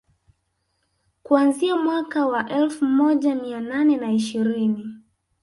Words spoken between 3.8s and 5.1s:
na ishirini